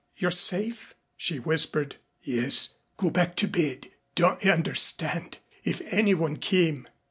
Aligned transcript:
"You're 0.15 0.31
safe?" 0.31 0.95
she 1.15 1.37
whispered. 1.37 1.97
"Yes. 2.23 2.69
Go 2.97 3.11
back 3.11 3.35
to 3.35 3.47
bed. 3.47 3.91
Don't 4.15 4.43
you 4.43 4.49
understand 4.51 5.37
if 5.63 5.79
anyone 5.93 6.37
came 6.37 6.87